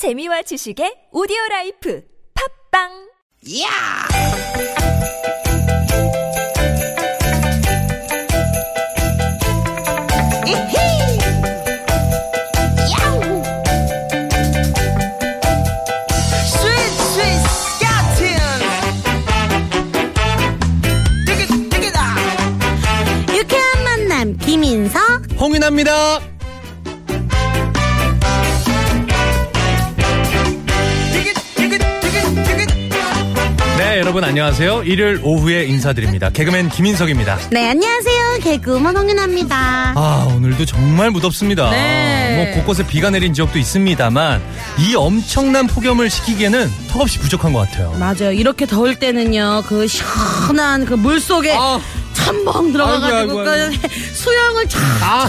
재미와 0.00 0.40
지식의 0.40 1.12
오디오 1.12 1.36
라이프 1.50 2.00
팝빵 2.32 2.88
야! 3.60 3.68
이히! 10.46 11.18
야우! 12.96 13.20
스윗 16.48 16.72
스윗 17.12 17.20
스카틴! 17.76 18.40
유쾌한 23.36 23.84
만남 23.84 24.38
김인석 24.38 24.98
홍윤아입니다. 25.38 26.29
여러분 34.00 34.24
안녕하세요. 34.24 34.84
일요일 34.84 35.20
오후에 35.22 35.64
인사드립니다. 35.66 36.30
개그맨 36.30 36.70
김인석입니다. 36.70 37.38
네 37.50 37.68
안녕하세요 37.68 38.38
개그우먼 38.42 38.96
홍윤아입니다 38.96 39.92
아, 39.94 40.32
오늘도 40.34 40.64
정말 40.64 41.10
무덥습니다. 41.10 41.68
네. 41.70 42.34
뭐 42.46 42.54
곳곳에 42.56 42.86
비가 42.86 43.10
내린 43.10 43.34
지역도 43.34 43.58
있습니다만 43.58 44.40
이 44.78 44.94
엄청난 44.96 45.66
폭염을 45.66 46.08
식히기에는 46.08 46.70
턱없이 46.88 47.18
부족한 47.18 47.52
것 47.52 47.60
같아요. 47.68 47.94
맞아요 47.98 48.32
이렇게 48.32 48.64
더울 48.66 48.94
때는요 48.98 49.64
그 49.66 49.86
시원한 49.86 50.86
그 50.86 50.94
물 50.94 51.20
속에 51.20 51.54
아, 51.58 51.78
첨벙 52.14 52.72
들어가가지고 52.72 53.40
아이고, 53.40 53.50
아이고, 53.50 53.72
그 53.82 53.88
수영을 54.14 54.66
쫙 54.68 54.78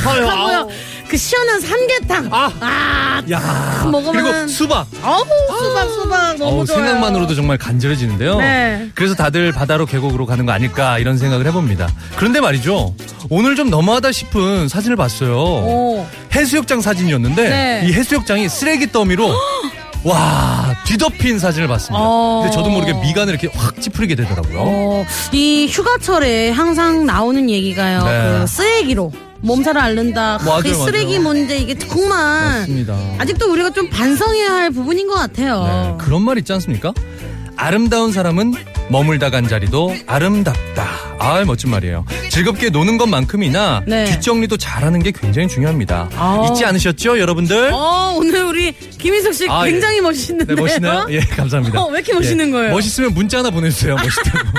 하고요. 0.05 0.69
그 1.11 1.17
시원한 1.17 1.59
삼계탕 1.59 2.29
아. 2.31 2.49
아 2.61 3.21
야, 3.29 3.81
먹으면은- 3.83 4.11
그리고 4.13 4.47
수박. 4.47 4.87
어우 5.03 5.25
수박 5.59 5.89
수박 5.89 6.37
너무 6.37 6.59
어우, 6.59 6.65
좋아요 6.65 6.85
생각만으로도 6.85 7.35
정말 7.35 7.57
간절해지는데요. 7.57 8.37
네. 8.37 8.89
그래서 8.95 9.13
다들 9.13 9.51
바다로 9.51 9.85
계곡으로 9.85 10.25
가는 10.25 10.45
거 10.45 10.53
아닐까 10.53 10.99
이런 10.99 11.17
생각을 11.17 11.45
해봅니다. 11.47 11.89
그런데 12.15 12.39
말이죠. 12.39 12.95
오늘 13.29 13.57
좀 13.57 13.69
너무하다 13.69 14.13
싶은 14.13 14.69
사진을 14.69 14.95
봤어요. 14.95 15.35
오. 15.37 16.07
해수욕장 16.33 16.79
사진이었는데 16.79 17.49
네. 17.49 17.81
이 17.89 17.91
해수욕장이 17.91 18.47
쓰레기 18.47 18.89
더미로 18.89 19.35
와 20.05 20.73
뒤덮인 20.85 21.39
사진을 21.39 21.67
봤습니다. 21.67 22.01
어. 22.01 22.39
근데 22.43 22.55
저도 22.55 22.69
모르게 22.69 22.93
미간을 22.93 23.33
이렇게 23.37 23.49
확 23.53 23.81
찌푸리게 23.81 24.15
되더라고요. 24.15 24.59
어, 24.59 25.05
이 25.33 25.67
휴가철에 25.69 26.51
항상 26.51 27.05
나오는 27.05 27.49
얘기가요. 27.49 28.03
네. 28.05 28.39
그 28.39 28.47
쓰레기로 28.47 29.11
몸살을 29.41 29.81
앓는다. 29.81 30.39
맞아요, 30.45 30.61
이 30.65 30.73
쓰레기 30.73 31.19
맞아요. 31.19 31.21
문제 31.21 31.57
이게 31.57 31.77
정말 31.77 32.59
맞습니다. 32.59 32.97
아직도 33.17 33.51
우리가 33.51 33.71
좀 33.71 33.89
반성해야 33.89 34.51
할 34.53 34.71
부분인 34.71 35.07
것 35.07 35.15
같아요. 35.15 35.63
네, 35.97 36.03
그런 36.05 36.21
말 36.23 36.37
있지 36.37 36.53
않습니까? 36.53 36.93
아름다운 37.55 38.11
사람은 38.11 38.53
머물다 38.91 39.29
간 39.29 39.47
자리도 39.47 39.95
아름답다. 40.05 40.85
아, 41.17 41.43
멋진 41.45 41.69
말이에요. 41.69 42.03
즐겁게 42.29 42.69
노는 42.69 42.97
것만큼이나 42.97 43.83
네. 43.87 44.03
뒷정리도 44.05 44.57
잘하는 44.57 45.01
게 45.01 45.11
굉장히 45.11 45.47
중요합니다. 45.47 46.09
아. 46.15 46.47
잊지 46.49 46.65
않으셨죠, 46.65 47.17
여러분들? 47.19 47.71
어, 47.71 48.15
오늘 48.17 48.43
우리 48.43 48.73
김인석 48.73 49.33
씨 49.33 49.47
아, 49.49 49.65
예. 49.65 49.71
굉장히 49.71 50.01
멋있는데요. 50.01 50.55
네, 50.55 50.61
멋있나요? 50.61 51.07
예, 51.09 51.19
감사합니다. 51.21 51.79
어, 51.79 51.87
왜 51.87 51.99
이렇게 51.99 52.13
멋있는 52.13 52.47
예, 52.47 52.51
거예요? 52.51 52.71
멋있으면 52.73 53.13
문자 53.13 53.39
하나 53.39 53.49
보내주세요. 53.49 53.95
멋있다고. 53.95 54.49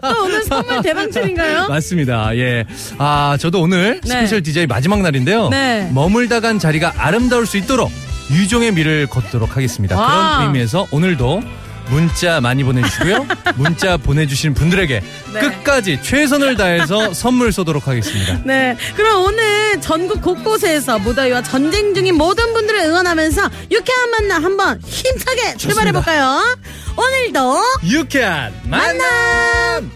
또 0.14 0.22
오늘 0.24 0.42
선물 0.44 0.80
대방출인가요? 0.82 1.68
맞습니다. 1.68 2.34
예. 2.36 2.64
아, 2.96 3.36
저도 3.38 3.60
오늘 3.60 4.00
네. 4.02 4.08
스페셜 4.08 4.42
DJ 4.42 4.68
마지막 4.68 5.02
날인데요. 5.02 5.50
네. 5.50 5.90
머물다 5.92 6.40
간 6.40 6.58
자리가 6.58 6.94
아름다울 6.96 7.44
수 7.46 7.58
있도록 7.58 7.90
유종의 8.30 8.72
미를 8.72 9.06
거두도록 9.06 9.56
하겠습니다. 9.56 9.98
와. 9.98 10.36
그런 10.36 10.46
의미에서 10.46 10.86
오늘도 10.92 11.42
문자 11.90 12.40
많이 12.40 12.62
보내주시고요. 12.64 13.26
문자 13.56 13.96
보내주신 13.96 14.54
분들에게 14.54 15.02
네. 15.34 15.40
끝까지 15.40 16.00
최선을 16.02 16.56
다해서 16.56 17.12
선물 17.12 17.52
쏘도록 17.52 17.88
하겠습니다. 17.88 18.40
네. 18.44 18.76
그럼 18.96 19.24
오늘 19.24 19.80
전국 19.80 20.22
곳곳에서 20.22 20.98
무더위와 21.00 21.42
전쟁 21.42 21.94
중인 21.94 22.14
모든 22.14 22.52
분들을 22.52 22.80
응원하면서 22.80 23.50
유쾌한 23.70 24.10
만남 24.10 24.44
한번 24.44 24.80
힘차게 24.80 25.56
출발해볼까요? 25.56 26.58
오늘도 26.96 27.62
유쾌한 27.84 28.52
만남! 28.64 29.90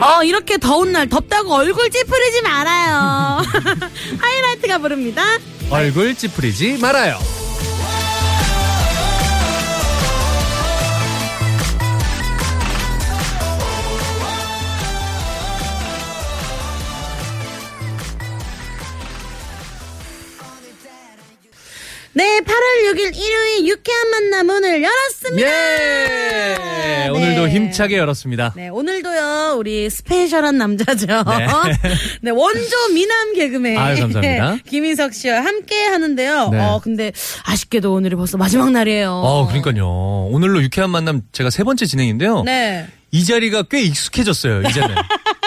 어, 0.00 0.22
이렇게 0.22 0.58
더운 0.58 0.92
날 0.92 1.08
덥다고 1.08 1.52
얼굴 1.54 1.90
찌푸리지 1.90 2.42
말아요. 2.42 3.42
하이라이트가 4.18 4.78
부릅니다. 4.78 5.22
얼굴 5.70 6.14
찌푸리지 6.14 6.78
말아요. 6.78 7.18
네, 22.18 22.40
8월 22.40 22.96
6일 22.96 23.16
일요일 23.16 23.68
유쾌한 23.68 24.10
만남 24.10 24.46
문을 24.46 24.82
열었습니다. 24.82 25.48
예! 25.48 26.56
네. 26.58 27.08
오늘도 27.10 27.48
힘차게 27.48 27.96
열었습니다. 27.96 28.54
네, 28.56 28.68
오늘도요, 28.70 29.54
우리 29.56 29.88
스페셜한 29.88 30.58
남자죠. 30.58 31.06
네. 31.06 31.46
네, 32.22 32.32
원조 32.32 32.88
미남 32.92 33.34
개그맨. 33.34 33.78
아유, 33.78 34.00
감사합니다. 34.00 34.56
김인석 34.68 35.14
씨와 35.14 35.44
함께 35.44 35.84
하는데요. 35.84 36.48
네. 36.50 36.58
어, 36.58 36.80
근데 36.82 37.12
아쉽게도 37.44 37.94
오늘이 37.94 38.16
벌써 38.16 38.36
마지막 38.36 38.72
날이에요. 38.72 39.12
어, 39.12 39.46
그러니까요. 39.46 39.86
오늘로 40.32 40.60
유쾌한 40.60 40.90
만남 40.90 41.22
제가 41.30 41.50
세 41.50 41.62
번째 41.62 41.86
진행인데요. 41.86 42.42
네. 42.42 42.88
이 43.12 43.24
자리가 43.24 43.62
꽤 43.70 43.80
익숙해졌어요, 43.82 44.62
이제는. 44.62 44.88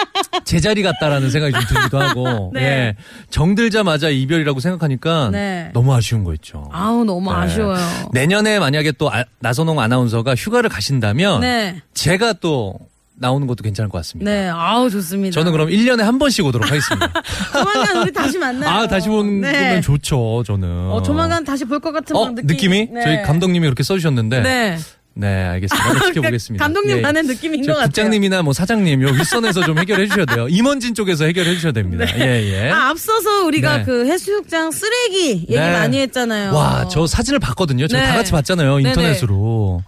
제 0.44 0.60
자리 0.60 0.82
같다라는 0.82 1.30
생각이 1.30 1.52
좀 1.52 1.62
들기도 1.76 2.00
하고. 2.00 2.50
네. 2.54 2.62
예. 2.62 2.96
정들자마자 3.30 4.08
이별이라고 4.10 4.60
생각하니까 4.60 5.30
네. 5.32 5.70
너무 5.72 5.94
아쉬운 5.94 6.24
거 6.24 6.34
있죠. 6.34 6.68
아우, 6.72 7.04
너무 7.04 7.30
네. 7.32 7.36
아쉬워요. 7.38 7.78
내년에 8.12 8.58
만약에 8.58 8.92
또 8.92 9.12
아- 9.12 9.24
나선홍 9.40 9.80
아나운서가 9.80 10.34
휴가를 10.34 10.68
가신다면 10.70 11.40
네. 11.40 11.76
제가 11.94 12.34
또 12.34 12.74
나오는 13.14 13.46
것도 13.46 13.62
괜찮을 13.62 13.88
것 13.88 13.98
같습니다. 13.98 14.28
네, 14.30 14.48
아우, 14.48 14.90
좋습니다. 14.90 15.32
저는 15.34 15.52
그럼 15.52 15.68
1년에 15.68 16.00
한 16.02 16.18
번씩 16.18 16.44
오도록 16.44 16.68
하겠습니다. 16.68 17.12
조만간 17.52 18.02
우리 18.02 18.12
다시 18.12 18.36
만나요. 18.38 18.68
아, 18.70 18.86
다시 18.88 19.08
보면 19.08 19.40
네. 19.42 19.80
좋죠, 19.80 20.42
저는. 20.44 20.90
어, 20.90 21.02
조만간 21.02 21.44
다시 21.44 21.64
볼 21.64 21.78
것 21.78 21.92
같은 21.92 22.16
어, 22.16 22.24
막 22.24 22.34
느낌. 22.34 22.46
느낌이? 22.48 22.88
네. 22.92 23.04
저희 23.04 23.22
감독님이 23.22 23.66
그렇게 23.66 23.82
써주셨는데. 23.84 24.40
네. 24.42 24.78
네, 25.14 25.44
알겠습니다. 25.44 25.88
한번 25.88 26.08
지켜보겠습니다. 26.08 26.64
감독님만의 26.64 27.22
느낌인 27.24 27.62
저것 27.62 27.74
같아요. 27.74 27.86
국장님이나 27.88 28.42
뭐 28.42 28.52
사장님, 28.52 29.02
요 29.02 29.08
윗선에서 29.08 29.64
좀 29.64 29.78
해결해 29.78 30.06
주셔야 30.08 30.24
돼요. 30.24 30.48
임원진 30.48 30.94
쪽에서 30.94 31.24
해결해 31.24 31.54
주셔야 31.54 31.72
됩니다. 31.72 32.06
예, 32.18 32.42
예. 32.52 32.70
아, 32.70 32.88
앞서서 32.88 33.44
우리가 33.44 33.78
네. 33.78 33.84
그 33.84 34.06
해수욕장 34.06 34.70
쓰레기 34.70 35.28
얘기 35.30 35.54
네. 35.54 35.72
많이 35.72 35.98
했잖아요. 36.00 36.54
와, 36.54 36.88
저 36.88 37.06
사진을 37.06 37.38
봤거든요. 37.40 37.86
저희 37.88 38.00
네. 38.00 38.06
다 38.06 38.14
같이 38.14 38.32
봤잖아요. 38.32 38.76
네네. 38.76 38.88
인터넷으로. 38.88 39.82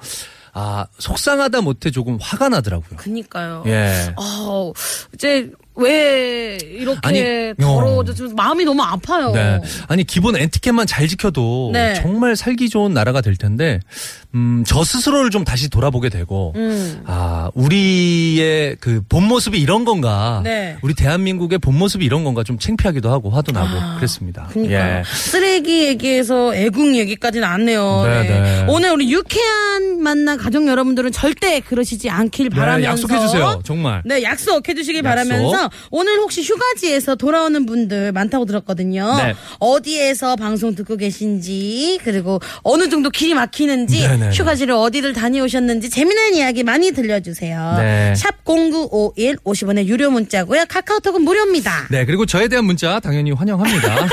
아, 0.56 0.86
속상하다 0.98 1.62
못해 1.62 1.90
조금 1.90 2.16
화가 2.20 2.48
나더라고요. 2.48 2.96
그니까요. 2.96 3.64
예. 3.66 4.14
어, 4.16 4.72
이제 5.12 5.50
왜 5.76 6.56
이렇게 6.62 6.98
아니, 7.02 7.20
더러워져 7.58 8.28
마음이 8.34 8.64
너무 8.64 8.82
아파요. 8.82 9.32
네. 9.32 9.60
아니, 9.88 10.04
기본 10.04 10.36
에티켓만 10.36 10.86
잘 10.86 11.08
지켜도 11.08 11.70
네. 11.72 11.94
정말 11.94 12.36
살기 12.36 12.68
좋은 12.68 12.94
나라가 12.94 13.20
될 13.20 13.36
텐데, 13.36 13.80
음, 14.34 14.62
저 14.66 14.84
스스로를 14.84 15.30
좀 15.30 15.44
다시 15.44 15.68
돌아보게 15.68 16.08
되고, 16.10 16.52
음. 16.56 17.02
아, 17.06 17.50
우리의 17.54 18.76
그 18.80 19.02
본 19.08 19.24
모습이 19.24 19.60
이런 19.60 19.84
건가, 19.84 20.40
네. 20.44 20.76
우리 20.82 20.94
대한민국의 20.94 21.58
본 21.58 21.76
모습이 21.76 22.04
이런 22.04 22.24
건가 22.24 22.42
좀 22.44 22.58
창피하기도 22.58 23.10
하고, 23.10 23.30
화도 23.30 23.52
나고, 23.52 23.68
아, 23.78 23.96
그랬습니다. 23.96 24.46
그러니까요. 24.50 24.98
예. 24.98 25.02
쓰레기 25.04 25.84
얘기에서 25.86 26.54
애국 26.54 26.94
얘기까지 26.96 27.40
나왔네요. 27.40 28.02
네, 28.04 28.22
네. 28.28 28.66
오늘 28.68 28.92
우리 28.92 29.12
유쾌한 29.12 30.00
만남 30.02 30.38
가족 30.38 30.66
여러분들은 30.66 31.12
절대 31.12 31.60
그러시지 31.60 32.08
않길 32.10 32.48
네, 32.50 32.56
바라면서 32.56 32.90
약속해 33.02 33.18
주세요. 33.20 33.60
정말. 33.64 34.02
네, 34.04 34.22
약속해 34.22 34.74
주시길 34.74 35.04
약속. 35.04 35.08
바라면서 35.28 35.63
오늘 35.90 36.18
혹시 36.18 36.42
휴가지에서 36.42 37.14
돌아오는 37.14 37.66
분들 37.66 38.12
많다고 38.12 38.44
들었거든요. 38.44 39.16
네. 39.16 39.34
어디에서 39.58 40.36
방송 40.36 40.74
듣고 40.74 40.96
계신지 40.96 41.98
그리고 42.02 42.40
어느 42.62 42.88
정도 42.88 43.10
길이 43.10 43.34
막히는지 43.34 44.00
네네네. 44.00 44.30
휴가지를 44.36 44.74
어디를 44.74 45.12
다녀오셨는지 45.12 45.90
재미난 45.90 46.34
이야기 46.34 46.62
많이 46.62 46.92
들려주세요. 46.92 47.74
네. 47.78 48.14
샵 48.16 48.44
0951 48.44 49.36
50원의 49.38 49.86
유료 49.86 50.10
문자고요. 50.10 50.64
카카오톡은 50.68 51.22
무료입니다. 51.22 51.88
네, 51.90 52.04
그리고 52.04 52.26
저에 52.26 52.48
대한 52.48 52.64
문자 52.64 53.00
당연히 53.00 53.30
환영합니다. 53.32 54.06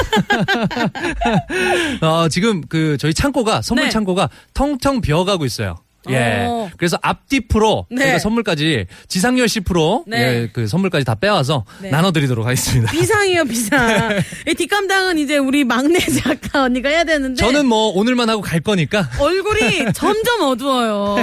어, 2.02 2.28
지금 2.30 2.62
그 2.68 2.98
저희 3.00 3.14
창고가 3.14 3.62
선물 3.62 3.86
네. 3.86 3.92
창고가 3.92 4.30
텅텅 4.54 5.02
비어가고 5.02 5.46
있어요. 5.46 5.78
예. 6.10 6.46
어. 6.48 6.70
그래서 6.78 6.98
앞뒤 7.02 7.42
프로 7.42 7.86
네. 7.90 8.04
저희가 8.04 8.20
선물까지 8.20 8.88
지상열 9.08 9.48
씨 9.48 9.60
프로 9.60 10.04
네. 10.08 10.18
예, 10.18 10.50
그 10.52 10.68
선물까지 10.68 11.06
다 11.06 11.16
빼와서 11.16 11.66
네. 11.82 11.90
나눠드리도록 11.92 12.46
하겠습니다. 12.46 12.92
비상이요, 12.92 13.46
비상. 13.46 14.20
이 14.48 14.54
뒷감당은 14.54 15.18
이제 15.20 15.38
우리 15.38 15.64
막내 15.64 16.00
작가 16.00 16.64
언니가 16.64 16.90
해야 16.90 17.04
되는데. 17.04 17.36
저는 17.36 17.66
뭐 17.66 17.90
오늘만 17.90 18.30
하고 18.30 18.42
갈 18.42 18.60
거니까 18.62 19.10
얼굴이 19.20 19.92
점점 19.94 20.42
어두워요. 20.42 21.18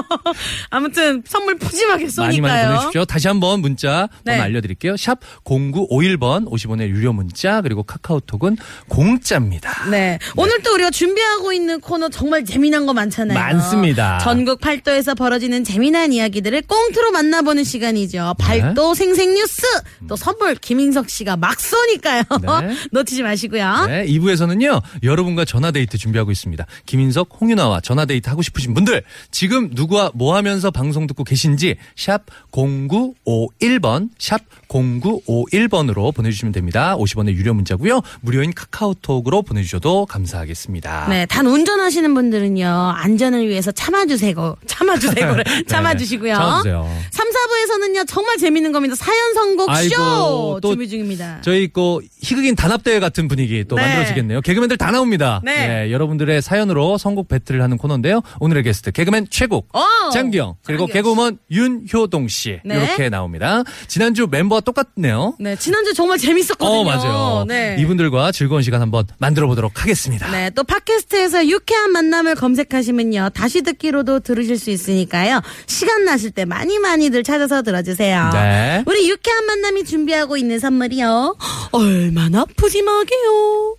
아무튼 0.70 1.22
선물 1.26 1.56
푸짐하게 1.56 2.04
많이 2.16 2.40
많이 2.40 2.40
쏘니까요. 2.40 2.68
보내주십시오. 2.68 3.04
다시 3.04 3.28
한번 3.28 3.60
문자 3.60 4.08
네. 4.24 4.32
번호 4.32 4.44
알려드릴게요. 4.44 4.96
샵 4.96 5.20
0951번 5.44 6.50
50원의 6.50 6.88
유료 6.88 7.12
문자 7.12 7.60
그리고 7.62 7.82
카카오톡은 7.82 8.56
공짜입니다. 8.88 9.88
네. 9.90 10.18
오늘 10.36 10.62
또 10.62 10.74
우리가 10.74 10.90
준비하고 10.90 11.52
있는 11.52 11.80
코너 11.80 12.08
정말 12.08 12.44
재미난 12.44 12.86
거 12.86 12.92
많잖아요. 12.92 13.38
많습니다. 13.38 13.93
전국 14.18 14.60
팔도에서 14.60 15.14
벌어지는 15.14 15.64
재미난 15.64 16.12
이야기들을 16.12 16.62
꽁트로 16.62 17.10
만나보는 17.12 17.64
시간이죠. 17.64 18.34
팔도 18.38 18.94
생생뉴스. 18.94 19.62
또 20.08 20.16
선물 20.16 20.54
김인석 20.54 21.08
씨가 21.10 21.36
막 21.36 21.58
쏘니까요. 21.60 22.22
네. 22.42 22.74
놓치지 22.92 23.22
마시고요. 23.22 23.86
네, 23.86 24.06
2부에서는요, 24.06 24.82
여러분과 25.02 25.44
전화데이트 25.44 25.98
준비하고 25.98 26.30
있습니다. 26.30 26.66
김인석, 26.86 27.28
홍윤아와 27.40 27.80
전화데이트 27.80 28.28
하고 28.28 28.42
싶으신 28.42 28.74
분들, 28.74 29.02
지금 29.30 29.70
누구와 29.72 30.10
뭐 30.14 30.36
하면서 30.36 30.70
방송 30.70 31.06
듣고 31.06 31.24
계신지, 31.24 31.76
샵 31.96 32.22
0951번, 32.52 34.10
샵 34.18 34.40
0951번으로 34.68 36.14
보내주시면 36.14 36.52
됩니다. 36.52 36.96
50원의 36.96 37.34
유료 37.34 37.54
문자고요 37.54 38.00
무료인 38.20 38.52
카카오톡으로 38.52 39.42
보내주셔도 39.42 40.06
감사하겠습니다. 40.06 41.08
네, 41.08 41.26
단 41.26 41.46
운전하시는 41.46 42.12
분들은요, 42.14 42.66
안전을 42.96 43.48
위해서 43.48 43.70
참아주세요. 43.84 44.56
참아주세요. 44.66 45.36
참아주시고요. 45.66 46.32
네, 46.32 46.38
참아주세요. 46.38 46.88
3, 47.10 47.28
4부에서는요, 47.28 48.06
정말 48.08 48.38
재밌는 48.38 48.72
겁니다. 48.72 48.94
사연 48.94 49.34
선곡 49.34 49.70
쇼! 49.76 50.60
또 50.62 50.70
준비 50.70 50.88
중입니다. 50.88 51.40
저희 51.42 51.68
그 51.68 51.98
희극인 52.22 52.56
단합대회 52.56 52.98
같은 53.00 53.28
분위기 53.28 53.64
또 53.64 53.76
네. 53.76 53.82
만들어지겠네요. 53.82 54.40
개그맨들 54.40 54.78
다 54.78 54.90
나옵니다. 54.90 55.40
네. 55.44 55.84
예, 55.86 55.92
여러분들의 55.92 56.40
사연으로 56.40 56.96
선곡 56.96 57.28
배틀을 57.28 57.62
하는 57.62 57.76
코너인데요. 57.76 58.22
오늘의 58.40 58.62
게스트 58.62 58.90
개그맨 58.90 59.26
최국, 59.30 59.68
오! 59.74 60.10
장기영 60.12 60.54
그리고 60.64 60.84
어, 60.84 60.86
장기영 60.86 60.94
개그우먼 60.94 61.38
윤효동 61.50 62.28
씨 62.28 62.60
네. 62.64 62.76
이렇게 62.76 63.08
나옵니다. 63.10 63.62
지난주 63.86 64.28
멤버와 64.30 64.60
똑같네요. 64.62 65.36
네, 65.38 65.56
지난주 65.56 65.92
정말 65.92 66.18
재밌었거든요. 66.18 66.68
어 66.68 66.84
맞아요. 66.84 67.44
네. 67.46 67.76
이분들과 67.80 68.32
즐거운 68.32 68.62
시간 68.62 68.80
한번 68.80 69.06
만들어 69.18 69.46
보도록 69.46 69.82
하겠습니다. 69.82 70.30
네, 70.30 70.50
또 70.50 70.64
팟캐스트에서 70.64 71.48
유쾌한 71.48 71.92
만남을 71.92 72.34
검색하시면요. 72.36 73.30
다시 73.34 73.62
듣기로도 73.62 74.20
들으실 74.20 74.58
수 74.58 74.70
있으니까요. 74.70 75.40
시간 75.66 76.04
나실 76.04 76.30
때 76.30 76.44
많이 76.44 76.78
많이들 76.78 77.22
찾아서 77.22 77.62
들어주세요. 77.62 78.30
네. 78.32 78.82
우리 78.86 79.08
유쾌한 79.10 79.44
만남이 79.46 79.84
준비하고 79.84 80.36
있는 80.36 80.58
선물이요. 80.58 81.36
얼마나 81.72 82.44
푸짐하게요. 82.56 83.76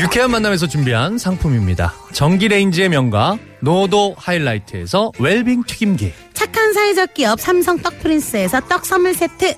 유쾌한 0.00 0.30
만남에서 0.30 0.66
준비한 0.66 1.18
상품입니다. 1.18 1.94
전기 2.12 2.48
레인지의 2.48 2.88
명가 2.88 3.38
노도 3.60 4.14
하이라이트에서 4.16 5.12
웰빙 5.18 5.64
튀김기. 5.64 6.12
착한 6.40 6.72
사회적 6.72 7.12
기업 7.12 7.38
삼성 7.38 7.76
떡프린스에서 7.76 8.60
떡 8.60 8.86
선물 8.86 9.12
세트. 9.12 9.54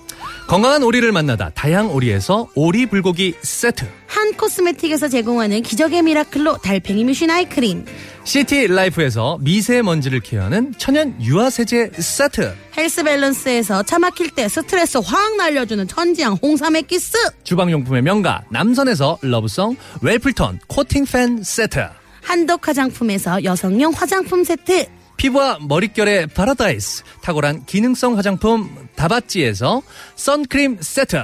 건강한 0.48 0.82
오리를 0.82 1.12
만나다 1.12 1.50
다향 1.50 1.88
오리에서 1.88 2.48
오리 2.56 2.86
불고기 2.86 3.34
세트. 3.40 3.86
한 4.08 4.32
코스메틱에서 4.32 5.06
제공하는 5.06 5.62
기적의 5.62 6.02
미라클로 6.02 6.56
달팽이 6.56 7.04
뮤신 7.04 7.30
아이크림. 7.30 7.86
시티 8.24 8.66
라이프에서 8.66 9.38
미세먼지를 9.42 10.18
케어하는 10.18 10.74
천연 10.76 11.14
유화 11.22 11.50
세제 11.50 11.92
세트. 11.96 12.52
헬스 12.76 13.04
밸런스에서 13.04 13.84
차 13.84 14.00
막힐 14.00 14.30
때 14.30 14.48
스트레스 14.48 14.98
확 15.04 15.36
날려주는 15.36 15.86
천지양 15.86 16.36
홍삼 16.42 16.74
액기스. 16.74 17.16
주방용품의 17.44 18.02
명가 18.02 18.42
남선에서 18.50 19.18
러브송 19.22 19.76
웰플턴 20.00 20.58
코팅 20.66 21.04
팬 21.04 21.44
세트. 21.44 21.78
한독 22.22 22.66
화장품에서 22.66 23.44
여성용 23.44 23.92
화장품 23.92 24.42
세트. 24.42 24.86
피부와 25.16 25.58
머릿결의 25.60 26.28
파라다이스 26.28 27.04
탁월한 27.22 27.66
기능성 27.66 28.16
화장품 28.18 28.88
다바찌에서 28.96 29.82
선크림 30.16 30.78
세트. 30.80 31.16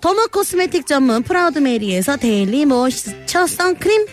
derma 0.00 0.26
cosmetic 0.26 0.86
전문 0.86 1.22
프라우드 1.22 1.58
메리에서 1.58 2.16
daily 2.16 2.66
moisture 2.66 3.46
선크림. 3.46 4.06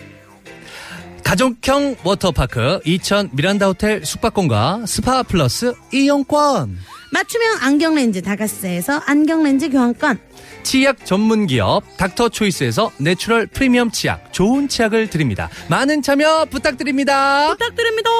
가족형 1.22 1.96
워터파크 2.04 2.80
이천 2.84 3.30
미란다 3.32 3.66
호텔 3.66 4.04
숙박권과 4.04 4.84
스파 4.86 5.22
플러스 5.22 5.72
이용권. 5.92 6.78
맞춤형 7.12 7.58
안경렌즈 7.60 8.22
다가스에서 8.22 9.00
안경렌즈 9.06 9.70
교환권. 9.70 10.18
치약 10.64 11.06
전문 11.06 11.46
기업 11.46 11.84
닥터 11.96 12.28
초이스에서 12.28 12.90
natural 12.98 13.46
프리미엄 13.46 13.90
치약 13.90 14.32
좋은 14.32 14.68
치약을 14.68 15.10
드립니다. 15.10 15.48
많은 15.68 16.02
참여 16.02 16.46
부탁드립니다. 16.50 17.50
부탁드립니다. 17.50 18.10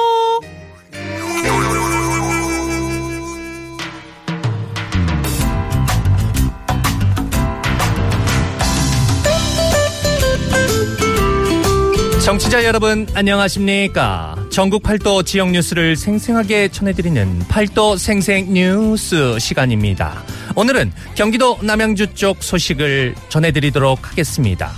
청취자 12.25 12.63
여러분 12.63 13.05
안녕하십니까? 13.13 14.47
전국 14.49 14.81
팔도 14.81 15.21
지역 15.21 15.51
뉴스를 15.51 15.95
생생하게 15.95 16.69
전해드리는 16.69 17.39
팔도 17.47 17.97
생생 17.97 18.51
뉴스 18.51 19.37
시간입니다. 19.37 20.23
오늘은 20.55 20.91
경기도 21.13 21.59
남양주 21.61 22.15
쪽 22.15 22.41
소식을 22.41 23.13
전해드리도록 23.29 24.09
하겠습니다. 24.09 24.71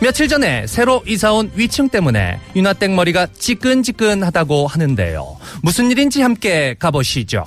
며칠 0.00 0.28
전에 0.28 0.68
새로 0.68 1.02
이사온 1.04 1.50
위층 1.56 1.88
때문에 1.88 2.38
윤화땡 2.54 2.94
머리가 2.94 3.26
찌끈찌끈하다고 3.26 4.68
하는데요. 4.68 5.36
무슨 5.62 5.90
일인지 5.90 6.22
함께 6.22 6.76
가보시죠. 6.78 7.44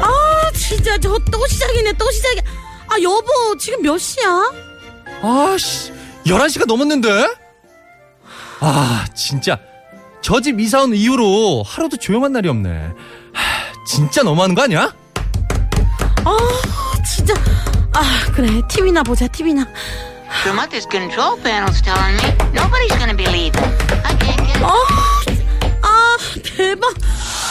아 0.00 0.50
진짜 0.54 0.96
저 0.98 1.18
또 1.32 1.46
시작이네 1.48 1.94
또 1.94 2.08
시작이야. 2.12 2.61
아 2.92 3.00
여보 3.02 3.56
지금 3.58 3.80
몇 3.80 3.96
시야? 3.96 4.28
아씨, 5.22 5.90
11시가 6.26 6.66
넘었는데? 6.66 7.08
아, 8.60 9.06
진짜. 9.14 9.58
저 10.20 10.40
집 10.40 10.60
이사 10.60 10.82
온 10.82 10.94
이후로 10.94 11.62
하루도 11.66 11.96
조용한 11.96 12.32
날이 12.32 12.48
없네. 12.50 12.68
하, 13.32 13.84
진짜 13.86 14.22
너무하는 14.22 14.54
거 14.54 14.62
아니야? 14.62 14.94
아 16.24 16.36
진짜 17.04 17.34
아 17.94 18.02
그래 18.34 18.60
TV나 18.68 19.02
보자 19.02 19.26
TV나. 19.26 19.66
What 20.46 20.70
this 20.70 20.86
control 20.90 21.40
panel's 21.42 21.80
telling 21.82 22.14
me, 22.22 22.28
nobody's 22.52 22.94
gonna 22.98 23.16
be 23.16 23.24
leaving. 23.26 23.56
I 24.04 24.14
can't 24.18 24.46
get 24.46 24.58
it. 24.58 24.64
아, 24.64 24.74
아 25.82 26.16
대박. 26.56 26.92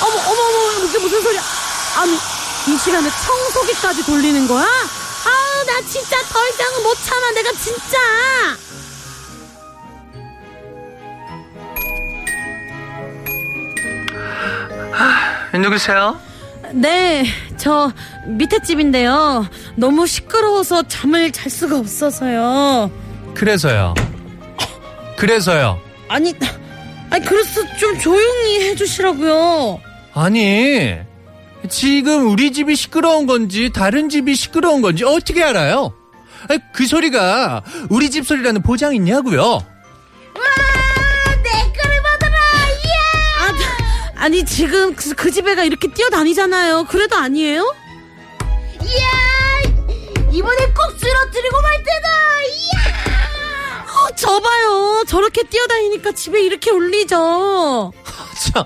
어머 0.04 0.16
어머 0.16 0.42
어머 0.78 0.86
이게 0.86 1.00
무슨 1.00 1.22
소리야? 1.24 1.42
아니 1.98 2.14
이 2.14 2.78
시간에 2.78 3.10
청소기까지 3.10 4.06
돌리는 4.06 4.48
거야? 4.48 4.66
아나 5.62 5.82
진짜 5.82 6.18
더 6.24 6.48
이상은 6.50 6.84
못 6.84 6.96
참아 6.96 7.32
내가 7.32 7.52
진짜. 7.54 7.98
누구세요? 15.60 16.20
네, 16.74 17.26
저 17.58 17.92
밑에 18.26 18.60
집인데요. 18.64 19.48
너무 19.76 20.08
시끄러워서 20.08 20.84
잠을 20.88 21.32
잘 21.32 21.52
수가 21.52 21.78
없어서요. 21.78 22.90
그래서요. 23.36 23.94
그래서요. 25.18 25.80
아니, 26.08 26.34
아니 27.10 27.26
그래서 27.26 27.62
좀 27.78 28.00
조용히 28.00 28.62
해주시라고요. 28.70 29.80
아니, 30.14 30.98
지금 31.70 32.30
우리 32.30 32.52
집이 32.52 32.76
시끄러운 32.76 33.28
건지 33.28 33.70
다른 33.72 34.10
집이 34.10 34.36
시끄러운 34.36 34.82
건지 34.82 35.04
어떻게 35.04 35.44
알아요? 35.44 35.94
그 36.74 36.88
소리가 36.88 37.64
우리 37.90 38.10
집 38.10 38.26
소리라는 38.26 38.64
보장 38.64 38.96
있냐고요? 38.96 39.42
와, 39.44 39.62
내 41.44 41.50
거를 41.52 42.02
받아라, 42.04 42.38
예! 42.84 44.16
아, 44.18 44.24
아니 44.24 44.44
지금 44.44 44.96
그, 44.96 45.14
그 45.14 45.30
집애가 45.32 45.64
이렇게 45.64 45.88
뛰어다니잖아요. 45.94 46.86
그래도 46.90 47.16
아니에요? 47.16 47.76
이야, 48.84 50.32
이번에 50.32 50.66
꼭 50.74 51.00
쓰러뜨리고 51.00 51.62
말 51.62 51.78
때다. 51.78 52.10
이야! 52.48 53.86
어, 53.86 54.16
저봐요. 54.16 55.04
저렇게 55.08 55.44
뛰어다니니까 55.44 56.12
집에 56.14 56.42
이렇게 56.42 56.72
울리죠. 56.72 57.94
참, 58.54 58.66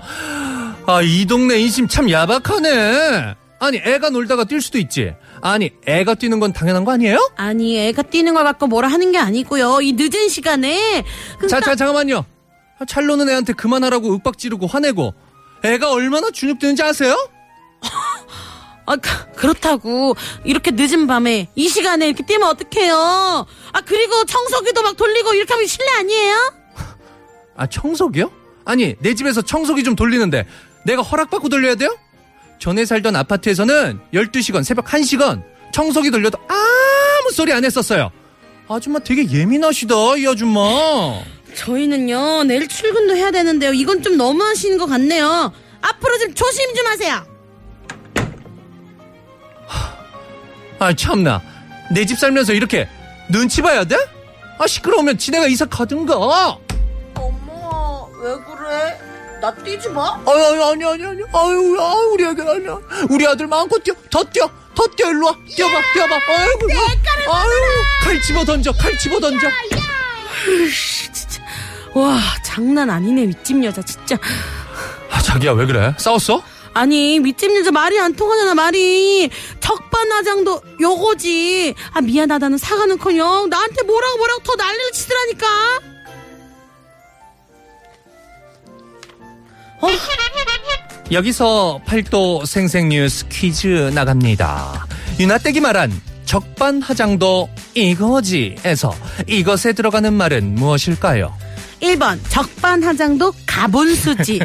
아, 0.86 1.02
이 1.02 1.26
동네 1.26 1.58
인심 1.58 1.88
참 1.88 2.10
야박하네. 2.10 3.34
아니, 3.58 3.78
애가 3.78 4.10
놀다가 4.10 4.44
뛸 4.44 4.60
수도 4.60 4.78
있지. 4.78 5.14
아니, 5.40 5.70
애가 5.86 6.14
뛰는 6.14 6.38
건 6.40 6.52
당연한 6.52 6.84
거 6.84 6.92
아니에요? 6.92 7.18
아니 7.36 7.78
애가 7.88 8.02
뛰는 8.02 8.34
걸 8.34 8.44
갖고 8.44 8.66
뭐라 8.66 8.88
하는 8.88 9.12
게 9.12 9.18
아니고요. 9.18 9.80
이 9.82 9.92
늦은 9.94 10.28
시간에 10.28 11.04
그 11.38 11.46
자, 11.48 11.58
딱- 11.60 11.66
자, 11.66 11.74
잠깐만요. 11.74 12.24
아, 12.78 12.84
찰로는 12.84 13.28
애한테 13.28 13.52
그만하라고 13.54 14.12
윽박 14.14 14.38
지르고 14.38 14.66
화내고 14.66 15.14
애가 15.64 15.90
얼마나 15.90 16.30
주눅드는지 16.30 16.82
아세요? 16.82 17.16
아, 18.86 18.96
그- 18.96 19.32
그렇다고 19.32 20.14
이렇게 20.44 20.70
늦은 20.72 21.06
밤에 21.06 21.48
이 21.54 21.68
시간에 21.68 22.06
이렇게 22.06 22.24
뛰면 22.24 22.48
어떡해요? 22.50 23.46
아 23.72 23.80
그리고 23.84 24.24
청소기도 24.24 24.82
막 24.82 24.96
돌리고 24.96 25.34
이렇게 25.34 25.52
하면 25.54 25.66
실례 25.66 25.90
아니에요? 25.98 26.52
아, 27.56 27.66
청소기요? 27.66 28.30
아니, 28.64 28.94
내 29.00 29.14
집에서 29.14 29.42
청소기 29.42 29.82
좀 29.84 29.94
돌리는데 29.96 30.46
내가 30.86 31.02
허락받고 31.02 31.48
돌려야 31.48 31.74
돼요? 31.74 31.96
전에 32.58 32.84
살던 32.86 33.16
아파트에서는 33.16 34.00
12시간, 34.14 34.64
새벽 34.64 34.86
1시간 34.86 35.42
청소기 35.72 36.10
돌려도 36.10 36.38
아무 36.48 37.30
소리 37.32 37.52
안 37.52 37.64
했었어요. 37.64 38.10
아줌마 38.68 38.98
되게 39.00 39.28
예민하시다, 39.30 39.94
이 40.18 40.26
아줌마. 40.26 40.60
저희는요 41.54 42.44
내일 42.44 42.68
출근도 42.68 43.16
해야 43.16 43.30
되는데요. 43.30 43.72
이건 43.72 44.02
좀 44.02 44.16
너무하시는 44.16 44.78
것 44.78 44.86
같네요. 44.86 45.52
앞으로 45.82 46.18
좀 46.18 46.34
조심 46.34 46.74
좀 46.74 46.86
하세요. 46.86 47.26
아, 50.78 50.92
참나. 50.94 51.40
내 51.90 52.04
집 52.04 52.18
살면서 52.18 52.52
이렇게 52.52 52.86
눈치 53.30 53.62
봐야 53.62 53.84
돼? 53.84 53.96
아, 54.58 54.66
시끄러우면 54.66 55.18
지네가 55.18 55.46
이사 55.46 55.64
가든가. 55.66 56.14
엄마 56.16 58.04
왜 58.20 58.34
그래? 58.44 58.98
나 59.40 59.54
뛰지 59.54 59.88
마. 59.90 60.18
아유, 60.26 60.44
아유, 60.44 60.62
아니, 60.64 60.84
아니, 60.84 61.04
아니. 61.04 61.22
아유, 61.32 61.76
아, 61.80 61.94
우리 62.12 62.24
아들 62.24 62.48
아니야. 62.48 62.78
우리 63.10 63.26
아들 63.26 63.46
마음껏 63.46 63.82
뛰어. 63.82 63.94
더 64.10 64.24
뛰어. 64.24 64.50
더 64.74 64.86
뛰어, 64.96 65.10
일로 65.10 65.26
와. 65.26 65.36
뛰어봐, 65.54 65.80
뛰어봐. 65.94 66.14
아이고, 66.28 66.66
아유, 67.30 67.50
칼 68.02 68.20
집어 68.22 68.44
던져, 68.44 68.72
칼 68.72 68.96
집어 68.98 69.18
던져. 69.20 69.48
와 71.94 72.20
장난 72.44 72.90
아니네 72.90 73.22
윗집 73.28 73.64
여자 73.64 73.80
진짜. 73.82 74.16
아, 75.10 75.22
자기야, 75.22 75.52
왜 75.52 75.64
그래? 75.66 75.94
싸웠어? 75.98 76.42
아니 76.74 77.18
윗집 77.20 77.56
여자 77.56 77.70
말이 77.70 77.98
안 77.98 78.14
통하잖아 78.14 78.54
말이 78.54 79.30
적반하장도 79.60 80.60
요거지 80.78 81.74
아 81.94 82.02
미안하다는 82.02 82.58
사과는커녕 82.58 83.48
나한테 83.48 83.82
뭐라고 83.84 84.18
뭐라고 84.18 84.42
더 84.42 84.56
난리를 84.56 84.92
치더라니까 84.92 85.46
어, 89.80 89.88
여기서 91.12 91.80
팔도 91.86 92.44
생생 92.46 92.88
뉴스 92.88 93.26
퀴즈 93.28 93.90
나갑니다. 93.94 94.86
유나떼기 95.20 95.60
말한 95.60 95.92
적반하장도 96.24 97.48
이거지에서 97.74 98.94
이것에 99.28 99.72
들어가는 99.72 100.12
말은 100.12 100.54
무엇일까요? 100.56 101.32
1번 101.80 102.18
적반하장도 102.28 103.32
가분수지 103.46 104.40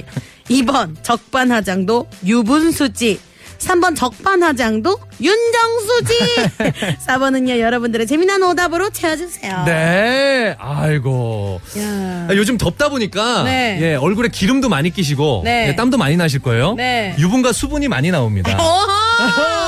2번 0.49 0.95
적반하장도 1.03 2.07
유분수지 2.25 3.19
3번 3.61 3.95
적반하장도 3.95 4.97
윤정수지 5.21 6.19
4번은요 7.07 7.59
여러분들의 7.61 8.07
재미난 8.07 8.41
오답으로 8.43 8.89
채워주세요 8.89 9.63
네, 9.65 10.55
아이고. 10.59 11.61
야. 11.77 12.27
아, 12.29 12.29
요즘 12.33 12.57
덥다 12.57 12.89
보니까 12.89 13.43
네. 13.43 13.77
예, 13.81 13.95
얼굴에 13.95 14.29
기름도 14.29 14.67
많이 14.69 14.89
끼시고 14.89 15.41
네. 15.43 15.69
예, 15.69 15.75
땀도 15.75 15.97
많이 15.97 16.17
나실 16.17 16.39
거예요. 16.41 16.73
네. 16.73 17.15
유분과 17.19 17.53
수분이 17.53 17.87
많이 17.87 18.09
나옵니다. 18.11 18.51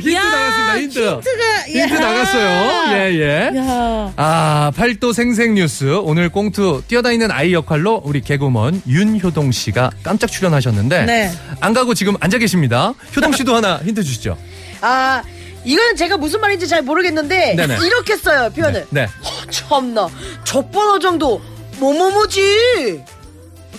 힌트 0.00 0.14
야, 0.14 0.22
나갔습니다. 0.22 0.78
힌트. 0.78 0.98
힌트가 1.14 1.60
힌트 1.66 1.94
야. 1.94 2.00
나갔어요. 2.00 2.96
예, 2.96 3.14
예. 3.14 3.58
야. 3.58 4.12
아, 4.16 4.72
팔도 4.76 5.12
생생 5.12 5.54
뉴스. 5.54 5.96
오늘 6.02 6.28
꽁투 6.28 6.82
뛰어다니는 6.88 7.30
아이 7.30 7.52
역할로 7.52 8.00
우리 8.04 8.20
개그우먼 8.20 8.82
윤효동 8.86 9.52
씨가 9.52 9.90
깜짝 10.02 10.30
출연하셨는데. 10.30 11.04
네. 11.04 11.32
안 11.60 11.72
가고 11.72 11.94
지금 11.94 12.14
앉아 12.20 12.38
계십니다. 12.38 12.94
효동 13.16 13.32
씨도 13.32 13.54
하나 13.54 13.78
힌트 13.84 14.02
주시죠. 14.02 14.36
아, 14.80 15.22
이건 15.64 15.94
제가 15.96 16.16
무슨 16.16 16.40
말인지 16.40 16.66
잘 16.66 16.82
모르겠는데 16.82 17.54
네네. 17.54 17.76
이렇게 17.86 18.16
써요 18.16 18.50
표현을. 18.54 18.86
네. 18.90 19.04
허, 19.04 19.50
참나 19.50 20.08
적반하 20.44 20.98
정도 20.98 21.40
뭐뭐뭐지. 21.78 23.02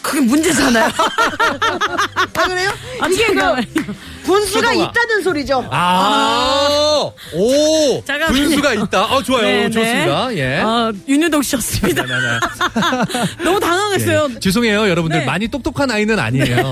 그게 0.04 0.20
문제잖아요 0.22 0.92
아 2.36 2.48
그래요? 2.48 2.70
아, 3.00 3.08
이게 3.08 3.28
그 3.28 3.36
잠깐만요. 3.36 3.66
분수가 4.24 4.70
효동아. 4.70 4.90
있다는 4.90 5.22
소리죠. 5.22 5.68
아, 5.70 7.12
오, 7.34 8.04
잠깐만요. 8.06 8.42
분수가 8.42 8.74
있다. 8.74 9.06
어, 9.06 9.22
좋아요. 9.22 9.42
네, 9.42 9.64
네. 9.64 9.70
좋습니다. 9.70 10.36
예. 10.36 10.62
아, 10.64 10.92
윤유동 11.08 11.42
씨였습니다. 11.42 12.04
네, 12.06 12.14
네. 12.14 13.44
너무 13.44 13.60
당황했어요. 13.60 14.30
예, 14.34 14.40
죄송해요, 14.40 14.88
여러분들. 14.90 15.20
네. 15.20 15.26
많이 15.26 15.50
똑똑한 15.50 15.92
아이는 15.92 16.18
아니에요. 16.20 16.72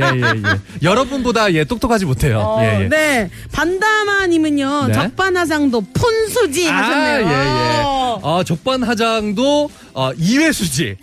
예, 0.00 0.02
예, 0.02 0.20
예. 0.20 0.42
여러분보다 0.82 1.52
예, 1.52 1.62
똑똑하지 1.64 2.04
못해요. 2.04 2.40
어, 2.40 2.62
예, 2.64 2.82
예. 2.84 2.88
네. 2.88 3.30
반다마님은요, 3.52 4.86
네. 4.88 4.92
적반하장도 4.92 5.80
폰수지 5.94 6.68
아, 6.68 6.78
하셨네요. 6.78 7.26
예, 7.26 7.30
예. 7.30 7.82
어, 7.84 8.42
적반하장도, 8.44 9.70
어, 9.98 10.12
이회수지. 10.16 10.96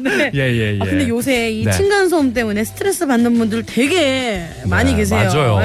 네. 0.00 0.32
예, 0.34 0.40
예, 0.40 0.74
예. 0.74 0.78
아, 0.80 0.84
근데 0.84 1.08
요새 1.08 1.52
이 1.52 1.64
네. 1.64 1.70
층간소음 1.70 2.34
때문에 2.34 2.64
스트레스 2.64 3.06
받는 3.06 3.38
분들 3.38 3.62
되게 3.66 4.44
많이 4.64 4.90
네, 4.90 4.96
계세요. 4.96 5.28
맞아요. 5.32 5.60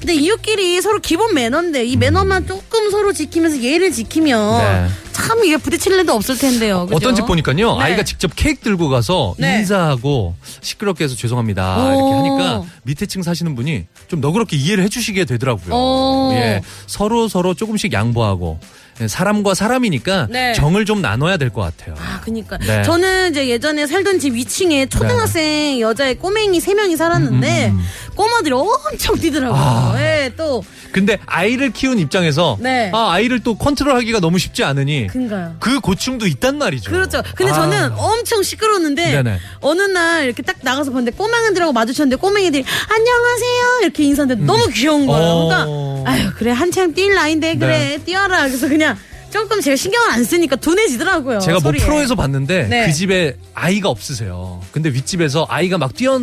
근데 0.00 0.12
이웃끼리 0.14 0.82
서로 0.82 0.98
기본 0.98 1.32
매너인데 1.32 1.86
이 1.86 1.96
매너만 1.96 2.46
조금 2.46 2.90
서로 2.90 3.14
지키면서 3.14 3.62
예를 3.62 3.92
지키면 3.92 4.58
네. 4.58 4.88
참 5.14 5.42
이게 5.44 5.56
부딪힐 5.56 5.92
일도 5.92 6.12
없을 6.12 6.36
텐데요. 6.36 6.84
그죠? 6.86 6.96
어떤 6.96 7.14
집 7.14 7.24
보니까요. 7.26 7.76
네. 7.76 7.82
아이가 7.84 8.02
직접 8.02 8.30
케이크 8.36 8.60
들고 8.60 8.88
가서 8.88 9.34
네. 9.38 9.58
인사하고 9.60 10.34
시끄럽게 10.60 11.04
해서 11.04 11.14
죄송합니다. 11.14 11.76
이렇게 11.94 12.02
오. 12.02 12.18
하니까 12.18 12.62
밑에 12.82 13.06
층 13.06 13.22
사시는 13.22 13.54
분이 13.54 13.86
좀 14.08 14.20
너그럽게 14.20 14.56
이해를 14.56 14.84
해주시게 14.84 15.24
되더라고요. 15.24 15.74
오. 15.74 16.32
예. 16.34 16.60
서로 16.86 17.28
서로 17.28 17.54
조금씩 17.54 17.92
양보하고 17.92 18.58
예, 19.00 19.08
사람과 19.08 19.54
사람이니까 19.54 20.28
네. 20.30 20.52
정을 20.52 20.84
좀 20.84 21.02
나눠야 21.02 21.36
될 21.36 21.50
것 21.50 21.62
같아요. 21.62 21.96
아, 21.98 22.20
그니까. 22.20 22.58
네. 22.58 22.84
저는 22.84 23.30
이제 23.32 23.48
예전에 23.48 23.88
살던 23.88 24.20
집 24.20 24.34
위층에 24.34 24.86
초등학생 24.86 25.80
여자의 25.80 26.14
꼬맹이 26.16 26.60
세명이 26.60 26.96
살았는데, 26.96 27.68
음, 27.70 27.78
음, 27.78 27.84
꼬마들이 28.14 28.54
엄청 28.54 29.16
뛰더라고요. 29.18 29.60
아. 29.60 29.94
예, 29.98 30.32
또, 30.36 30.62
근데 30.92 31.18
아이를 31.26 31.72
키운 31.72 31.98
입장에서 31.98 32.56
네. 32.60 32.92
아, 32.94 33.10
아이를 33.10 33.40
또 33.40 33.56
컨트롤 33.56 33.96
하기가 33.96 34.20
너무 34.20 34.38
쉽지 34.38 34.62
않으니 34.62 35.03
그니까요. 35.08 35.56
그 35.60 35.80
고충도 35.80 36.26
있단 36.26 36.58
말이죠. 36.58 36.90
그렇죠. 36.90 37.22
근데 37.34 37.52
아. 37.52 37.54
저는 37.54 37.92
엄청 37.98 38.42
시끄러웠는데 38.42 39.22
네네. 39.22 39.38
어느 39.60 39.82
날 39.82 40.24
이렇게 40.24 40.42
딱 40.42 40.56
나가서 40.62 40.90
봤는데 40.90 41.16
꼬맹이들하고 41.16 41.72
마주쳤는데 41.72 42.16
꼬맹이들이 42.16 42.64
안녕하세요 42.88 43.80
이렇게 43.82 44.04
인사하는데 44.04 44.44
너무 44.44 44.66
귀여운 44.68 45.06
거예요. 45.06 45.24
어. 45.24 45.48
그러니까 45.48 46.10
아유 46.10 46.30
그래 46.36 46.50
한창 46.52 46.94
뛸 46.94 47.14
나인데 47.14 47.56
그래 47.56 47.98
뛰어라. 48.04 48.46
그래서 48.46 48.68
그냥 48.68 48.96
조금 49.30 49.60
제가 49.60 49.74
신경을 49.76 50.10
안 50.12 50.24
쓰니까 50.24 50.56
둔해지더라고요. 50.56 51.40
제가 51.40 51.54
뭐 51.54 51.72
소리에. 51.72 51.84
프로에서 51.84 52.14
봤는데 52.14 52.68
네. 52.68 52.86
그 52.86 52.92
집에 52.92 53.36
아이가 53.52 53.88
없으세요. 53.88 54.62
근데 54.70 54.90
윗집에서 54.90 55.46
아이가 55.48 55.76
막 55.76 55.92
뛰어 55.94 56.20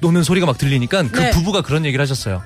노는 0.00 0.24
소리가 0.24 0.46
막 0.46 0.58
들리니까 0.58 1.04
그 1.12 1.20
네. 1.20 1.30
부부가 1.30 1.62
그런 1.62 1.84
얘기를 1.86 2.02
하셨어요. 2.02 2.42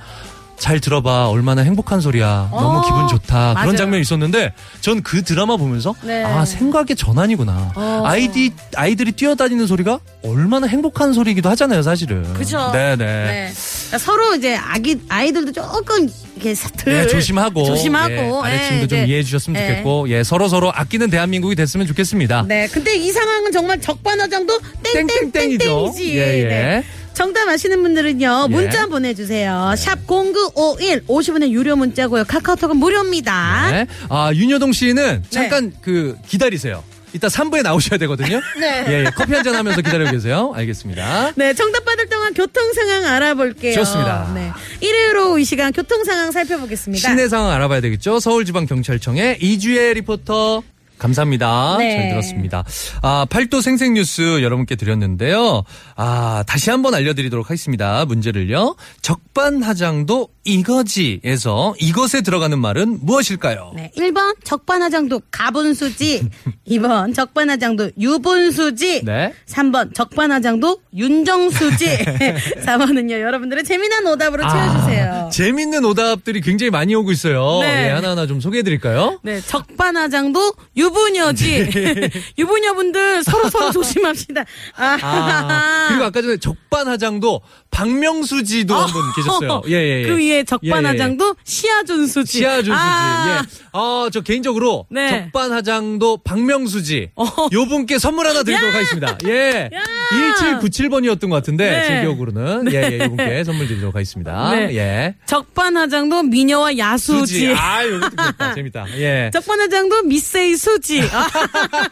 잘 0.58 0.80
들어봐 0.80 1.28
얼마나 1.28 1.62
행복한 1.62 2.00
소리야 2.00 2.48
너무 2.50 2.78
어, 2.78 2.82
기분 2.82 3.08
좋다 3.08 3.34
맞아요. 3.54 3.56
그런 3.66 3.76
장면이 3.76 4.00
있었는데 4.02 4.52
전 4.80 4.96
그 5.06 5.22
드라마 5.22 5.56
보면서 5.56 5.94
네. 6.02 6.25
아 6.25 6.44
생각의 6.44 6.96
전환이구나 6.96 7.72
어. 7.76 8.02
아이디 8.04 8.52
아이들이 8.75 9.12
뛰어다니는 9.12 9.66
소리가 9.66 10.00
얼마나 10.25 10.66
행복한 10.66 11.12
소리이기도 11.12 11.48
하잖아요 11.50 11.82
사실은 11.82 12.32
그죠. 12.34 12.70
네네 12.72 12.96
네. 12.96 13.52
그러니까 13.52 13.98
서로 13.98 14.34
이제 14.34 14.56
아기 14.56 14.98
아이들도 15.08 15.52
조금 15.52 16.08
이렇게 16.34 16.54
들 16.76 16.92
네, 16.92 17.06
조심하고 17.06 17.64
조심하고 17.64 18.12
예, 18.12 18.40
아래층도 18.44 18.82
예, 18.82 18.86
좀. 18.88 18.98
이해해 19.06 19.22
주셨으면 19.22 19.60
예. 19.62 19.68
좋겠고 19.68 20.08
예 20.10 20.22
서로 20.25 20.48
서로 20.48 20.72
아끼는 20.72 21.10
대한민국이 21.10 21.54
됐으면 21.54 21.86
좋겠습니다. 21.86 22.44
네, 22.48 22.66
근데 22.68 22.96
이 22.96 23.10
상황은 23.12 23.52
정말 23.52 23.80
적반하장도 23.80 24.58
땡땡땡이죠. 24.82 25.92
예, 26.00 26.38
예. 26.40 26.44
네. 26.44 26.84
정답 27.16 27.49
아시는 27.49 27.82
분들은요 27.82 28.49
예. 28.50 28.52
문자 28.52 28.87
보내주세요. 28.87 29.73
샵 29.78 30.06
#0951 30.06 31.06
50원의 31.06 31.49
유료 31.50 31.75
문자고요. 31.75 32.25
카카오톡은 32.25 32.76
무료입니다. 32.76 33.70
네. 33.70 33.87
아, 34.11 34.30
윤여동 34.35 34.73
씨는 34.73 35.25
잠깐 35.30 35.73
그 35.80 36.14
기다리세요. 36.28 36.85
이따 37.14 37.28
3부에 37.28 37.62
나오셔야 37.62 37.99
되거든요. 38.00 38.42
네. 38.61 38.85
예, 38.88 39.04
예. 39.06 39.11
커피 39.16 39.32
한잔 39.32 39.54
하면서 39.54 39.80
기다리고 39.80 40.11
계세요. 40.11 40.52
알겠습니다. 40.54 41.32
네, 41.37 41.54
정답 41.54 41.87
받을 41.87 42.06
동안 42.11 42.35
교통 42.35 42.75
상황 42.75 43.06
알아볼게요. 43.06 43.75
좋습니다. 43.76 44.30
네, 44.35 44.52
일요일로 44.82 45.38
이 45.38 45.44
시간 45.46 45.73
교통 45.73 46.04
상황 46.04 46.30
살펴보겠습니다. 46.30 47.08
시내 47.08 47.28
상황 47.30 47.50
알아봐야 47.52 47.80
되겠죠. 47.80 48.20
서울지방경찰청의 48.20 49.38
이주혜 49.40 49.94
리포터. 49.94 50.62
감사합니다. 50.98 51.76
네. 51.78 51.96
잘 51.96 52.08
들었습니다. 52.10 52.64
아, 53.02 53.26
팔도 53.28 53.60
생생 53.60 53.94
뉴스 53.94 54.42
여러분께 54.42 54.76
드렸는데요. 54.76 55.62
아, 55.96 56.44
다시 56.46 56.70
한번 56.70 56.94
알려드리도록 56.94 57.46
하겠습니다. 57.46 58.04
문제를요. 58.06 58.76
적반하장도 59.02 60.28
이거지에서 60.44 61.74
이것에 61.80 62.22
들어가는 62.22 62.58
말은 62.58 62.98
무엇일까요? 63.02 63.72
네. 63.74 63.90
1번 63.96 64.36
적반하장도 64.44 65.22
가분수지. 65.30 66.28
2번 66.68 67.12
적반하장도 67.16 67.90
유분수지. 67.98 69.04
네. 69.04 69.32
3번 69.46 69.94
적반하장도 69.94 70.78
윤정수지. 70.96 71.86
4번은요. 72.64 73.20
여러분들의 73.20 73.64
재미난 73.64 74.06
오답으로 74.06 74.48
채워주세요. 74.48 75.12
아, 75.26 75.28
재밌는 75.30 75.84
오답들이 75.84 76.40
굉장히 76.40 76.70
많이 76.70 76.94
오고 76.94 77.10
있어요. 77.12 77.58
네. 77.60 77.86
예, 77.88 77.90
하나하나 77.90 78.26
좀 78.26 78.40
소개해드릴까요? 78.40 79.20
네, 79.22 79.40
적반하장도 79.40 80.52
유 80.76 80.85
부녀지. 80.90 81.70
네. 81.70 82.10
유부녀분들 82.38 83.24
서로 83.24 83.48
서로 83.50 83.70
조심합시다. 83.72 84.44
아, 84.76 84.98
아, 85.02 85.86
그리고 85.88 86.04
아까 86.04 86.22
전에 86.22 86.36
적반하장도 86.36 87.40
박명수지도 87.70 88.74
한분 88.74 89.02
계셨어요. 89.14 89.62
예, 89.68 89.72
예, 89.72 90.02
예. 90.02 90.06
그 90.06 90.16
위에 90.16 90.44
적반하장도 90.44 91.24
예, 91.24 91.28
예. 91.28 91.34
시아준수지. 91.44 92.38
시아준수지. 92.38 92.72
아, 92.74 93.42
예. 93.42 93.46
어, 93.72 94.08
저 94.12 94.20
개인적으로 94.22 94.86
네. 94.90 95.10
적반하장도 95.10 96.18
박명수지. 96.24 97.10
어. 97.16 97.24
요 97.52 97.66
분께 97.66 97.98
선물 97.98 98.26
하나 98.26 98.42
드리도록 98.42 98.74
하겠습니다. 98.74 99.18
예. 99.26 99.70
1797번이었던 100.12 101.28
것 101.28 101.36
같은데 101.36 101.70
네. 101.70 101.86
제 101.86 102.00
기억으로는 102.02 102.72
예, 102.72 102.90
예, 102.92 103.04
요 103.04 103.08
분께 103.08 103.44
선물 103.44 103.68
드리도록 103.68 103.94
하겠습니다. 103.94 104.50
네. 104.52 104.74
예. 104.76 105.14
적반하장도 105.26 106.22
미녀와 106.24 106.78
야수지. 106.78 107.26
수지. 107.26 107.54
아, 107.54 107.82
귀엽다. 107.84 108.54
재밌다. 108.54 108.86
예. 108.98 109.30
적반하장도 109.34 110.02
미세이 110.04 110.56
수 110.56 110.75
지. 110.78 111.02
아, 111.12 111.28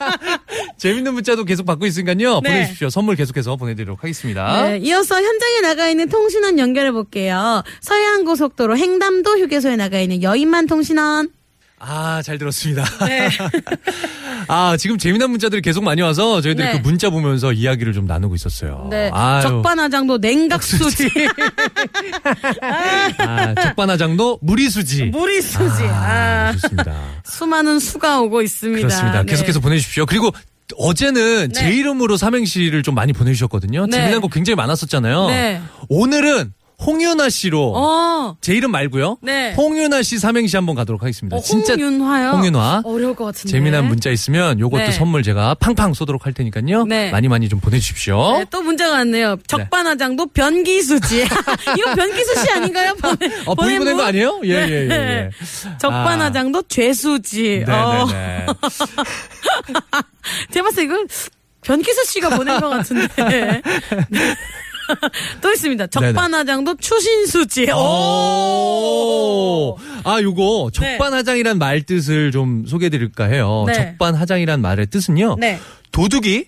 재밌는 0.79 1.14
문자도 1.14 1.45
계속 1.45 1.67
받고 1.67 1.87
있으니까요. 1.87 2.41
네. 2.41 2.50
보내주십시오. 2.50 2.91
선물 2.91 3.17
계속해서 3.17 3.57
보내드리도록 3.57 4.03
하겠습니다. 4.03 4.62
네, 4.62 4.79
이어서 4.79 5.17
현장에 5.23 5.61
나가 5.61 5.88
있는 5.88 6.09
통신원 6.09 6.59
연결해 6.59 6.93
볼게요. 6.93 7.62
서해안고속도로 7.81 8.76
횡담도 8.76 9.38
휴게소에 9.38 9.76
나가 9.76 9.99
있는 9.99 10.23
여인만 10.23 10.67
통신원. 10.67 11.31
아, 11.79 12.23
잘 12.23 12.38
들었습니다. 12.38 12.85
네. 13.07 13.29
아, 14.48 14.76
지금 14.76 14.98
재미난 14.98 15.30
문자들이 15.30 15.62
계속 15.62 15.84
많이 15.84 16.02
와서 16.02 16.40
저희들이 16.40 16.66
네. 16.66 16.72
그 16.72 16.86
문자 16.86 17.10
보면서 17.10 17.52
이야기를 17.52 17.92
좀 17.92 18.06
나누고 18.06 18.34
있었어요. 18.34 18.88
네, 18.90 19.10
아유. 19.12 19.42
적반하장도 19.42 20.18
냉각수지. 20.18 21.08
아, 23.18 23.54
적반하장도 23.54 24.38
무리수지. 24.42 25.06
무리수지. 25.06 25.84
아, 25.84 26.48
아, 26.48 26.52
좋습니다. 26.52 26.94
수많은 27.24 27.78
수가 27.78 28.20
오고 28.20 28.42
있습니다. 28.42 28.80
그렇습니다. 28.86 29.22
네. 29.22 29.30
계속해서 29.30 29.60
보내주십시오. 29.60 30.06
그리고 30.06 30.30
어제는 30.76 31.48
네. 31.48 31.52
제 31.52 31.70
이름으로 31.74 32.16
삼행시를 32.16 32.82
좀 32.82 32.94
많이 32.94 33.12
보내주셨거든요. 33.12 33.86
네. 33.86 33.96
재미난 33.98 34.20
거 34.20 34.28
굉장히 34.28 34.56
많았었잖아요. 34.56 35.26
네. 35.26 35.60
오늘은 35.88 36.52
홍윤아 36.85 37.28
씨로 37.31 37.73
어, 37.76 38.37
제 38.40 38.54
이름 38.54 38.71
말고요. 38.73 39.19
네. 39.23 39.54
홍윤아 39.54 40.02
씨 40.02 40.19
삼행시 40.19 40.57
한번 40.57 40.75
가도록 40.75 41.02
하겠습니다. 41.02 41.37
어, 41.37 41.40
진짜 41.40 41.75
홍윤화요? 41.75 42.31
홍윤화. 42.33 42.83
어려울 42.85 43.14
것 43.14 43.25
같은데. 43.26 43.50
재미난 43.52 43.87
문자 43.87 44.11
있으면 44.11 44.59
요것도 44.61 44.83
네. 44.83 44.90
선물 44.93 45.23
제가 45.23 45.54
팡팡 45.54 45.95
쏘도록 45.95 46.26
할 46.26 46.33
테니까요. 46.33 46.85
네. 46.85 47.11
많이 47.11 47.28
많이 47.28 47.49
좀 47.49 47.61
보내주십시오. 47.61 48.38
네, 48.38 48.45
또 48.50 48.62
문자가 48.62 48.95
왔네요. 48.97 49.37
적반하장도 49.47 50.26
변기수지. 50.26 51.23
이거 51.78 51.95
변기수 51.95 52.35
씨 52.45 52.50
아닌가요? 52.50 52.95
보내, 53.00 53.26
어, 53.47 53.54
본인 53.54 53.78
보낸 53.78 53.97
거 53.97 54.02
분? 54.02 54.07
아니에요? 54.09 54.40
예, 54.45 54.50
예, 54.50 54.88
예. 54.90 54.90
예. 54.90 55.31
적반하장도 55.78 56.62
죄수지. 56.69 57.64
어. 57.69 58.07
네네네. 58.07 58.47
제가 60.50 60.64
봤을 60.64 60.76
때 60.76 60.83
이거 60.85 61.04
변기수 61.62 62.04
씨가 62.07 62.31
보낸 62.31 62.61
것 62.61 62.69
같은데. 62.69 63.62
또 65.41 65.53
있습니다. 65.53 65.87
적반하장도 65.88 66.76
추신수지. 66.76 67.71
오! 67.73 67.76
오. 67.76 69.79
아, 70.05 70.21
요거 70.21 70.71
적반하장이란 70.73 71.59
말 71.59 71.83
뜻을 71.83 72.33
좀 72.33 72.67
소개해 72.67 72.91
드릴까 72.91 73.25
해요. 73.25 73.64
네. 73.67 73.75
적반하장이란 73.75 74.61
말의 74.61 74.87
뜻은요. 74.88 75.37
네. 75.38 75.59
도둑이 75.93 76.47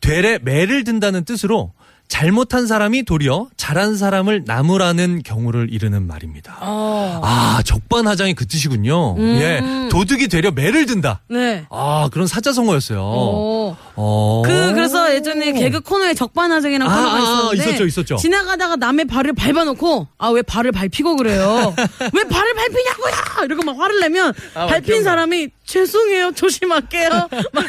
되레 0.00 0.38
매를 0.42 0.84
든다는 0.84 1.24
뜻으로 1.24 1.72
잘못한 2.08 2.66
사람이 2.66 3.04
도리어 3.04 3.48
잘한 3.56 3.96
사람을 3.96 4.44
나무라는 4.46 5.22
경우를 5.22 5.68
이르는 5.70 6.06
말입니다. 6.06 6.56
어. 6.62 7.20
아, 7.22 7.62
적반하장이 7.64 8.34
그 8.34 8.46
뜻이군요. 8.46 9.14
음. 9.16 9.38
예. 9.40 9.88
도둑이 9.90 10.28
되려 10.28 10.50
매를 10.50 10.86
든다. 10.86 11.20
네. 11.28 11.66
아, 11.70 12.08
그런 12.10 12.26
사자성어였어요. 12.26 12.98
오. 12.98 13.76
어. 14.00 14.42
그 14.46 14.72
그래서 14.74 15.12
예전에 15.12 15.52
개그 15.52 15.80
코너에 15.80 16.14
적반하장이라는 16.14 16.86
아, 16.86 16.96
코너가 16.96 17.14
아, 17.14 17.18
있었는데 17.18 17.56
있었죠, 17.70 17.86
있었죠. 17.86 18.16
지나가다가 18.16 18.76
남의 18.76 19.06
발을 19.06 19.32
밟아놓고 19.32 20.06
아 20.18 20.30
왜 20.30 20.42
발을 20.42 20.70
밟히고 20.72 21.16
그래요? 21.16 21.74
왜 22.14 22.22
발을 22.24 22.54
밟히냐고요? 22.54 23.44
이러고 23.46 23.62
막 23.64 23.78
화를 23.78 23.98
내면 24.00 24.32
아, 24.54 24.66
밟힌. 24.66 25.02
사람이 25.02 25.48
죄송해요 25.64 26.32
조심할게요 26.32 27.08
막 27.52 27.64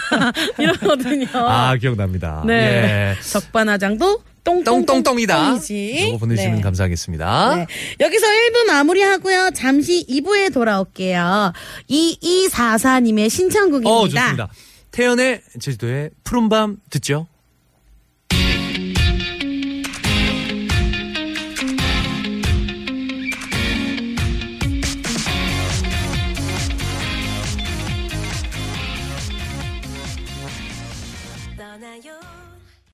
이러거든요. 0.59 1.27
아, 1.33 1.75
기억납니다. 1.77 2.43
네. 2.45 3.15
예. 3.17 3.21
적반하장도 3.21 4.23
똥똥똥이다. 4.43 5.35
똥똥똥이지. 5.35 6.07
이거 6.09 6.17
보내주시면 6.17 6.55
네. 6.57 6.61
감사하겠습니다. 6.61 7.55
네. 7.55 7.67
여기서 7.99 8.25
1부 8.27 8.65
마무리하고요. 8.67 9.51
잠시 9.53 10.05
2부에 10.09 10.53
돌아올게요. 10.53 11.53
2244님의 11.89 13.29
신청곡입니다. 13.29 13.89
어, 13.91 14.07
좋습니다. 14.07 14.49
태연의 14.99 15.39
제주도의 15.61 16.09
푸른밤 16.25 16.81
듣죠? 16.89 17.25